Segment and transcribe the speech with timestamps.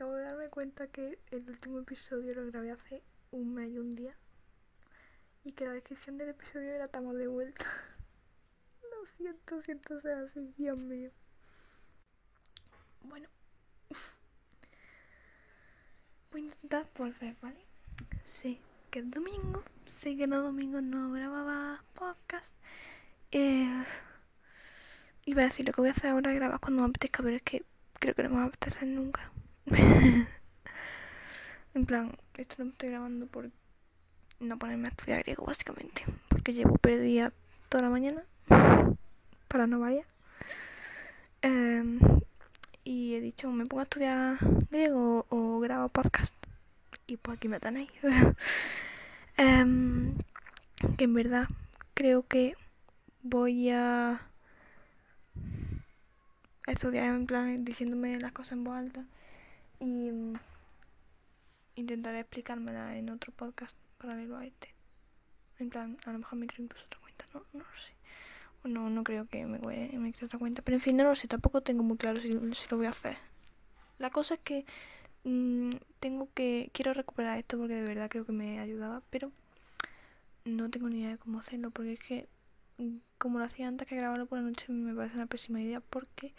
[0.00, 3.02] acabo de darme cuenta que el último episodio lo grabé hace
[3.32, 4.16] un mes y un día.
[5.44, 7.66] Y que la descripción del episodio era estamos de vuelta.
[8.82, 11.10] Lo siento, siento ser así, Dios mío.
[13.02, 13.28] Bueno.
[16.32, 17.60] Voy a intentar volver, ¿vale?
[18.24, 18.58] Sí,
[18.90, 19.62] que es domingo.
[19.84, 22.56] Sí que no domingo no grababa podcast.
[23.32, 23.84] Eh,
[25.26, 27.42] iba a decir lo que voy a hacer ahora, grabar cuando me apetezca, pero es
[27.42, 27.62] que
[27.98, 29.30] creo que no me va a apetecer nunca.
[31.74, 33.50] en plan, esto no estoy grabando por
[34.40, 36.04] no ponerme a estudiar griego, básicamente.
[36.28, 37.32] Porque llevo perdida
[37.68, 38.22] toda la mañana,
[39.48, 40.06] para no variar.
[41.42, 41.98] Em,
[42.84, 44.38] y he dicho, me pongo a estudiar
[44.70, 46.34] griego o, grabo podcast.
[47.06, 47.90] Y pues aquí me tenéis.
[49.36, 50.18] Em,
[50.98, 51.48] que en verdad
[51.94, 52.56] creo que
[53.22, 54.20] voy a
[56.66, 59.06] estudiar en plan diciéndome las cosas en voz alta
[59.80, 60.34] y mm,
[61.74, 64.74] intentaré explicármela en otro podcast paralelo a este.
[65.58, 67.92] En plan, a lo mejor me creo incluso otra cuenta, no, no lo sé.
[68.64, 70.62] No, no creo que me, me cree otra cuenta.
[70.62, 73.16] Pero en fin, no lo sé, tampoco tengo muy claro si, lo voy a hacer.
[73.98, 74.64] La cosa es que
[75.24, 76.70] mm, tengo que.
[76.72, 79.32] Quiero recuperar esto porque de verdad creo que me ayudaba, pero
[80.44, 82.28] no tengo ni idea de cómo hacerlo porque es que
[83.18, 86.34] como lo hacía antes que grabarlo por la noche me parece una pésima idea porque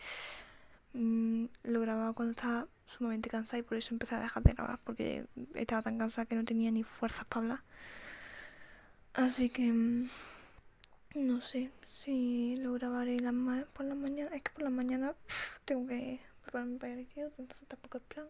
[0.94, 4.80] mm, lo grababa cuando estaba sumamente cansada y por eso empecé a dejar de grabar
[4.86, 5.25] porque
[5.56, 7.64] estaba tan cansada que no tenía ni fuerzas para hablar.
[9.14, 10.09] Así que mm,
[11.16, 13.17] no sé si lo grabaré
[13.73, 14.36] por la mañana.
[14.36, 15.16] Es que por la mañana
[15.66, 18.28] tengo que prepararme para el entonces tampoco es plan.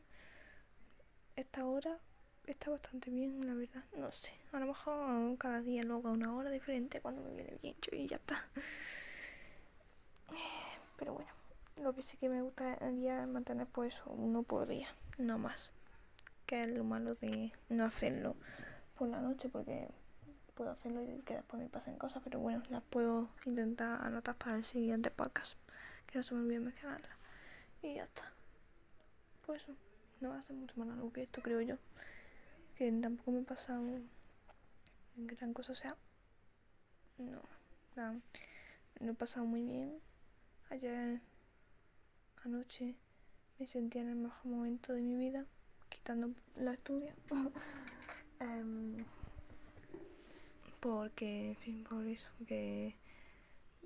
[1.36, 2.00] Esta hora
[2.48, 3.84] está bastante bien, la verdad.
[3.98, 7.34] No sé, a lo mejor cada día lo hago a una hora diferente cuando me
[7.36, 8.48] viene bien y ya está.
[10.98, 11.32] Pero bueno,
[11.78, 15.72] lo que sí que me gusta es mantener pues uno por día, no más.
[16.46, 18.36] Que es lo malo de no hacerlo
[18.98, 19.90] por la noche porque
[20.56, 24.58] puedo hacerlo y que después me pasen cosas, pero bueno, las puedo intentar anotar para
[24.58, 25.58] el siguiente podcast,
[26.08, 27.16] que no se me olvide mencionarla.
[27.82, 28.32] Y ya está.
[29.46, 29.66] Pues
[30.20, 31.78] no va a ser mucho más largo que esto, creo yo
[32.82, 33.84] que tampoco me he pasado
[35.16, 35.96] gran cosa, o sea,
[37.20, 37.40] no,
[37.96, 38.20] no,
[39.00, 40.00] no he pasado muy bien.
[40.72, 41.22] Ayer
[42.46, 42.96] anoche
[43.60, 45.46] me sentía en el mejor momento de mi vida,
[45.90, 47.14] quitando los estudios.
[48.40, 48.98] um,
[50.80, 52.96] porque, en fin, por eso, que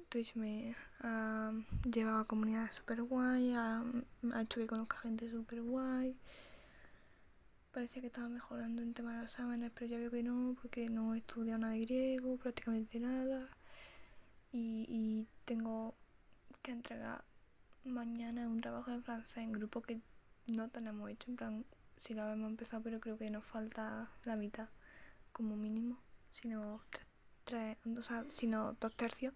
[0.09, 1.51] Twitch me ha
[1.83, 3.83] llevado a comunidades super guay, ha,
[4.33, 6.15] ha hecho que conozca gente super guay
[7.75, 10.87] parecía que estaba mejorando en tema de los exámenes, pero ya veo que no, porque
[10.89, 13.49] no he estudiado nada de griego, prácticamente nada.
[14.53, 15.93] Y, tengo
[16.61, 17.25] que entregar
[17.85, 20.01] mañana un trabajo de francés en grupo que
[20.47, 21.65] no tenemos hecho, en plan,
[21.97, 24.69] si lo habíamos empezado, pero creo que nos falta la mitad
[25.31, 25.99] como mínimo,
[26.31, 26.81] sino
[27.43, 29.33] tres, o sea, sino dos tercios.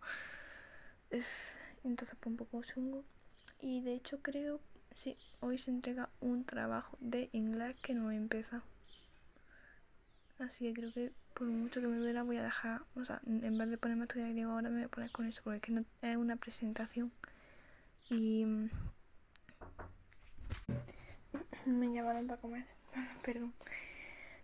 [1.83, 3.05] Entonces fue un poco chungo.
[3.61, 4.61] Y de hecho creo
[4.95, 8.63] Sí, hoy se entrega un trabajo de inglés que no he empezado.
[10.39, 13.57] Así que creo que por mucho que me duela voy a dejar, o sea, en
[13.57, 15.61] vez de ponerme a estudiar griego ahora me voy a poner con eso porque es
[15.61, 17.13] que no, es una presentación.
[18.09, 18.45] Y
[21.65, 22.65] me llamaron para comer,
[23.23, 23.53] perdón.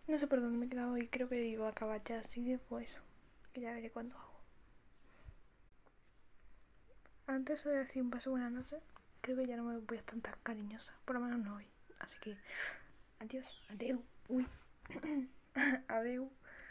[0.07, 2.45] No sé por dónde me he quedado y creo que iba a acabar ya, así
[2.45, 3.01] que pues
[3.53, 4.35] que ya veré cuándo hago.
[7.27, 8.83] Antes voy a decir un paso buenas noches
[9.25, 11.65] creo que ya no me voy a estar tan cariñosa, por lo menos no hoy.
[11.99, 12.37] Así que,
[13.19, 14.45] adiós, adeu, uy,
[15.87, 16.31] adeu.